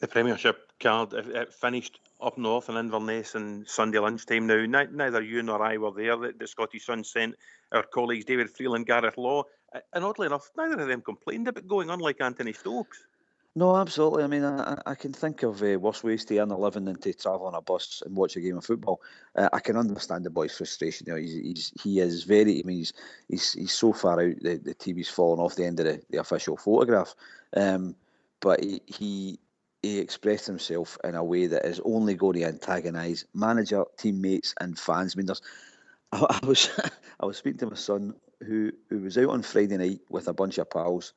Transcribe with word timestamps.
The 0.00 0.08
Premiership 0.08 0.72
card 0.80 1.12
it, 1.12 1.28
it 1.28 1.52
finished 1.52 2.00
up 2.20 2.38
north 2.38 2.68
in 2.68 2.76
Inverness 2.76 3.34
on 3.34 3.64
Sunday 3.66 3.98
lunchtime. 3.98 4.46
Now, 4.46 4.64
ni- 4.64 4.92
neither 4.92 5.22
you 5.22 5.42
nor 5.42 5.62
I 5.62 5.76
were 5.76 5.92
there. 5.92 6.16
The, 6.16 6.34
the 6.38 6.46
Scottish 6.46 6.86
Sun 6.86 7.04
sent 7.04 7.34
our 7.72 7.82
colleagues 7.82 8.24
David 8.24 8.50
Freeland, 8.50 8.86
Gareth 8.86 9.18
Law, 9.18 9.44
and 9.92 10.04
oddly 10.04 10.26
enough, 10.26 10.50
neither 10.56 10.80
of 10.80 10.88
them 10.88 11.02
complained 11.02 11.48
about 11.48 11.66
going 11.66 11.90
on 11.90 11.98
like 11.98 12.20
Anthony 12.20 12.52
Stokes. 12.52 13.06
No, 13.54 13.74
absolutely. 13.74 14.22
I 14.22 14.26
mean, 14.26 14.44
I, 14.44 14.78
I 14.84 14.94
can 14.94 15.14
think 15.14 15.42
of 15.42 15.62
uh, 15.62 15.78
worse 15.78 16.04
ways 16.04 16.26
to 16.26 16.38
earn 16.38 16.50
a 16.50 16.58
living 16.58 16.84
than 16.84 16.96
to 16.96 17.14
travel 17.14 17.46
on 17.46 17.54
a 17.54 17.62
bus 17.62 18.02
and 18.04 18.14
watch 18.14 18.36
a 18.36 18.40
game 18.40 18.58
of 18.58 18.66
football. 18.66 19.00
Uh, 19.34 19.48
I 19.50 19.60
can 19.60 19.78
understand 19.78 20.24
the 20.24 20.30
boy's 20.30 20.54
frustration. 20.54 21.06
You 21.06 21.14
know, 21.14 21.20
he's, 21.20 21.32
he's 21.32 21.72
he 21.82 22.00
is 22.00 22.24
very. 22.24 22.60
I 22.60 22.66
mean, 22.66 22.76
he's 22.76 22.92
he's, 23.30 23.52
he's 23.54 23.72
so 23.72 23.94
far 23.94 24.20
out. 24.20 24.34
The, 24.42 24.60
the 24.62 24.74
TV's 24.74 25.08
fallen 25.08 25.40
off 25.40 25.56
the 25.56 25.64
end 25.64 25.80
of 25.80 25.86
the, 25.86 26.02
the 26.10 26.20
official 26.20 26.58
photograph. 26.58 27.14
Um, 27.56 27.96
but 28.40 28.62
he 28.62 29.38
he 29.86 29.98
expressed 30.00 30.46
himself 30.46 30.98
in 31.04 31.14
a 31.14 31.24
way 31.24 31.46
that 31.46 31.66
is 31.66 31.80
only 31.84 32.14
going 32.14 32.38
to 32.38 32.44
antagonise 32.44 33.24
manager, 33.34 33.84
teammates, 33.98 34.54
and 34.60 34.78
fans. 34.78 35.14
I 35.14 35.18
mean, 35.18 35.26
there's. 35.26 35.42
I, 36.12 36.40
I 36.42 36.46
was 36.46 36.70
I 37.20 37.26
was 37.26 37.38
speaking 37.38 37.58
to 37.60 37.66
my 37.66 37.76
son 37.76 38.14
who 38.46 38.72
who 38.90 39.00
was 39.00 39.18
out 39.18 39.30
on 39.30 39.42
Friday 39.42 39.76
night 39.78 40.00
with 40.10 40.28
a 40.28 40.34
bunch 40.34 40.58
of 40.58 40.70
pals 40.70 41.12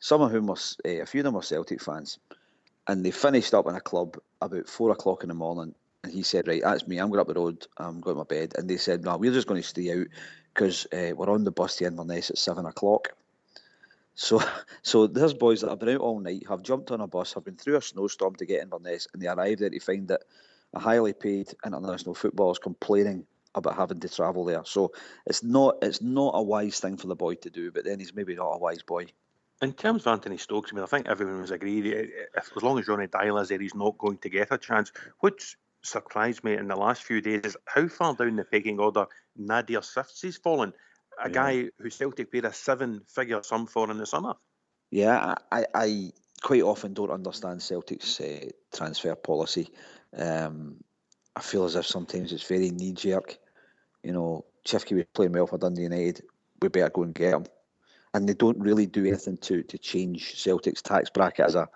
some 0.00 0.22
of 0.22 0.30
whom 0.30 0.46
were, 0.46 0.56
uh, 0.84 1.02
a 1.02 1.06
few 1.06 1.20
of 1.20 1.24
them 1.24 1.34
were 1.34 1.42
Celtic 1.42 1.82
fans, 1.82 2.18
and 2.86 3.04
they 3.04 3.10
finished 3.10 3.54
up 3.54 3.66
in 3.66 3.74
a 3.74 3.80
club 3.80 4.18
about 4.40 4.68
four 4.68 4.90
o'clock 4.90 5.22
in 5.22 5.28
the 5.28 5.34
morning. 5.34 5.74
And 6.04 6.12
he 6.12 6.22
said, 6.22 6.46
"Right, 6.46 6.62
that's 6.62 6.86
me. 6.86 6.98
I'm 6.98 7.08
going 7.08 7.20
up 7.20 7.28
the 7.28 7.34
road. 7.34 7.66
I'm 7.76 8.00
going 8.00 8.16
to 8.16 8.18
my 8.18 8.24
bed." 8.24 8.54
And 8.56 8.68
they 8.68 8.76
said, 8.76 9.04
"No, 9.04 9.16
we're 9.16 9.32
just 9.32 9.48
going 9.48 9.60
to 9.60 9.66
stay 9.68 9.92
out 9.92 10.06
because 10.54 10.86
uh, 10.92 11.12
we're 11.16 11.30
on 11.30 11.44
the 11.44 11.50
bus 11.50 11.76
to 11.76 11.86
Inverness 11.86 12.30
at 12.30 12.38
seven 12.38 12.66
o'clock." 12.66 13.14
So, 14.16 14.42
so 14.82 15.06
there's 15.06 15.34
boys 15.34 15.60
that 15.60 15.70
have 15.70 15.78
been 15.78 15.90
out 15.90 16.00
all 16.00 16.18
night, 16.18 16.44
have 16.48 16.62
jumped 16.62 16.90
on 16.90 17.00
a 17.00 17.06
bus, 17.06 17.34
have 17.34 17.44
been 17.44 17.56
through 17.56 17.76
a 17.76 17.82
snowstorm 17.82 18.34
to 18.36 18.46
get 18.46 18.62
Inverness, 18.62 19.06
and 19.12 19.22
they 19.22 19.28
arrive 19.28 19.58
there 19.60 19.70
to 19.70 19.78
find 19.78 20.08
that 20.08 20.22
a 20.74 20.80
highly 20.80 21.12
paid 21.12 21.54
international 21.64 22.14
footballer 22.14 22.52
is 22.52 22.58
complaining 22.58 23.24
about 23.54 23.76
having 23.76 24.00
to 24.00 24.08
travel 24.08 24.44
there. 24.44 24.62
So 24.64 24.92
it's 25.26 25.42
not 25.42 25.78
it's 25.82 26.02
not 26.02 26.32
a 26.34 26.42
wise 26.42 26.80
thing 26.80 26.96
for 26.96 27.06
the 27.06 27.16
boy 27.16 27.34
to 27.36 27.50
do. 27.50 27.70
But 27.70 27.84
then 27.84 27.98
he's 27.98 28.14
maybe 28.14 28.34
not 28.34 28.52
a 28.52 28.58
wise 28.58 28.82
boy. 28.82 29.06
In 29.62 29.72
terms 29.72 30.02
of 30.02 30.12
Anthony 30.12 30.36
Stokes, 30.36 30.70
I 30.70 30.74
mean, 30.74 30.84
I 30.84 30.86
think 30.86 31.06
everyone 31.08 31.40
was 31.40 31.50
agreed. 31.50 31.86
eh, 31.86 32.06
If, 32.36 32.50
as 32.54 32.62
long 32.62 32.78
as 32.78 32.88
Ronny 32.88 33.06
Deila 33.06 33.42
is 33.42 33.48
there, 33.48 33.58
he's 33.58 33.74
not 33.74 33.96
going 33.96 34.18
to 34.18 34.28
get 34.28 34.48
a 34.50 34.58
chance. 34.58 34.92
Which 35.20 35.56
surprised 35.82 36.44
me 36.44 36.54
in 36.54 36.68
the 36.68 36.76
last 36.76 37.04
few 37.04 37.22
days 37.22 37.40
is 37.44 37.56
how 37.64 37.88
far 37.88 38.14
down 38.14 38.36
the 38.36 38.44
pecking 38.44 38.78
order 38.78 39.06
Nadir 39.36 39.80
Ciftci 39.80 40.24
has 40.24 40.36
fallen. 40.36 40.74
A 41.22 41.28
Yeah. 41.28 41.34
guy 41.34 41.70
who 41.78 41.90
Celtic 41.90 42.30
paid 42.30 42.44
a 42.44 42.52
seven-figure 42.52 43.42
sum 43.42 43.66
for 43.66 43.90
in 43.90 43.98
the 43.98 44.06
summer. 44.06 44.34
Yeah, 44.90 45.34
I, 45.50 45.60
I, 45.60 45.66
I 45.74 46.12
quite 46.42 46.62
often 46.62 46.94
don't 46.94 47.10
understand 47.10 47.62
Celtic's 47.62 48.20
uh, 48.20 48.50
transfer 48.74 49.14
policy. 49.14 49.70
Um, 50.16 50.76
I 51.34 51.40
feel 51.40 51.64
as 51.64 51.74
if 51.74 51.86
sometimes 51.86 52.32
it's 52.32 52.46
very 52.46 52.70
knee 52.70 52.92
jerk. 52.92 53.38
You 54.02 54.12
know, 54.12 54.44
Ciftci 54.64 54.94
was 54.96 55.04
playing 55.12 55.32
well 55.32 55.46
for 55.46 55.58
Dundee 55.58 55.82
United. 55.82 56.22
We 56.62 56.68
better 56.68 56.90
go 56.90 57.02
and 57.02 57.14
get 57.14 57.34
him, 57.34 57.46
and 58.14 58.28
they 58.28 58.34
don't 58.34 58.58
really 58.58 58.86
do 58.86 59.04
anything 59.04 59.36
to 59.38 59.62
to 59.62 59.78
change 59.78 60.40
Celtic's 60.40 60.82
tax 60.82 61.10
bracket 61.10 61.46
as 61.46 61.54
a. 61.54 61.68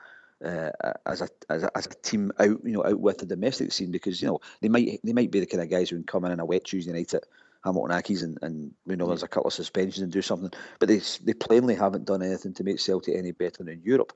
Uh, 0.43 0.71
as 1.05 1.21
a, 1.21 1.29
as 1.51 1.65
a 1.65 1.77
as 1.77 1.85
a 1.85 1.91
team 1.91 2.33
out 2.39 2.59
you 2.65 2.73
know 2.73 2.83
out 2.83 2.99
with 2.99 3.19
the 3.19 3.27
domestic 3.27 3.71
scene 3.71 3.91
because 3.91 4.23
you 4.23 4.27
know 4.27 4.41
they 4.63 4.71
might 4.71 4.99
they 5.05 5.13
might 5.13 5.31
be 5.31 5.39
the 5.39 5.45
kind 5.45 5.63
of 5.63 5.69
guys 5.69 5.91
who 5.91 5.97
can 5.97 6.05
come 6.07 6.25
in 6.25 6.33
on 6.33 6.41
a 6.41 6.45
wet 6.47 6.65
Tuesday 6.65 6.93
night 6.93 7.13
at 7.13 7.25
Hamilton 7.65 7.97
Accies 7.97 8.23
and, 8.23 8.39
and 8.43 8.73
you 8.87 8.97
know 8.97 9.07
there's 9.07 9.23
a 9.23 9.29
couple 9.29 9.49
of 9.49 9.55
suspensions 9.55 10.03
and 10.03 10.13
do 10.13 10.23
something 10.23 10.51
but 10.79 10.89
they 10.89 11.01
they 11.25 11.35
plainly 11.35 11.75
haven't 11.75 12.07
done 12.07 12.23
anything 12.23 12.55
to 12.55 12.65
make 12.65 12.81
Celtic 12.81 13.15
any 13.17 13.33
better 13.33 13.69
in 13.69 13.83
Europe 13.83 14.13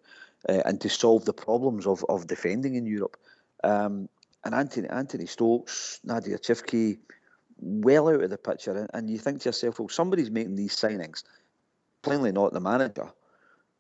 uh, 0.48 0.62
and 0.64 0.80
to 0.80 0.88
solve 0.88 1.24
the 1.24 1.32
problems 1.32 1.86
of, 1.86 2.04
of 2.08 2.26
defending 2.26 2.74
in 2.74 2.86
Europe. 2.86 3.16
Um, 3.62 4.08
and 4.44 4.54
Anthony 4.54 4.88
Anthony 4.88 5.26
Stokes 5.26 6.00
Nadir 6.04 6.38
Ciftci 6.38 6.98
well 7.58 8.08
out 8.08 8.22
of 8.22 8.30
the 8.30 8.38
picture 8.38 8.76
and, 8.76 8.90
and 8.94 9.10
you 9.10 9.18
think 9.18 9.40
to 9.42 9.48
yourself 9.48 9.78
well 9.78 9.88
somebody's 9.88 10.30
making 10.30 10.56
these 10.56 10.76
signings 10.76 11.22
plainly 12.02 12.32
not 12.32 12.52
the 12.52 12.60
manager 12.60 13.10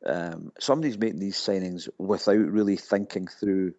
um, 0.06 0.52
somebody's 0.58 0.98
making 0.98 1.18
these 1.18 1.36
signings 1.36 1.88
without 1.98 2.36
really 2.36 2.76
thinking 2.76 3.26
through 3.26 3.74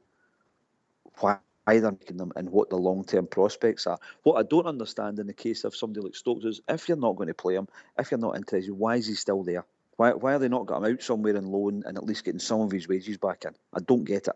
why 1.19 1.37
they're 1.65 1.91
making 1.91 2.17
them 2.17 2.31
and 2.35 2.49
what 2.49 2.69
the 2.69 2.77
long 2.77 3.03
term 3.03 3.27
prospects 3.27 3.87
are. 3.87 3.97
What 4.23 4.35
I 4.35 4.43
don't 4.43 4.67
understand 4.67 5.19
in 5.19 5.27
the 5.27 5.33
case 5.33 5.63
of 5.63 5.75
somebody 5.75 6.01
like 6.01 6.15
Stokes 6.15 6.45
is 6.45 6.61
if 6.67 6.87
you're 6.87 6.97
not 6.97 7.15
going 7.15 7.27
to 7.27 7.33
play 7.33 7.55
him, 7.55 7.67
if 7.97 8.11
you're 8.11 8.19
not 8.19 8.35
interested, 8.35 8.73
why 8.73 8.97
is 8.97 9.07
he 9.07 9.15
still 9.15 9.43
there? 9.43 9.65
Why, 9.97 10.11
why 10.11 10.35
are 10.35 10.39
they 10.39 10.49
not 10.49 10.65
got 10.65 10.83
him 10.83 10.93
out 10.93 11.01
somewhere 11.01 11.35
in 11.35 11.45
loan 11.45 11.83
and 11.85 11.97
at 11.97 12.03
least 12.05 12.25
getting 12.25 12.39
some 12.39 12.61
of 12.61 12.71
his 12.71 12.87
wages 12.87 13.17
back 13.17 13.45
in? 13.45 13.51
I 13.73 13.79
don't 13.79 14.03
get 14.03 14.27
it. 14.27 14.35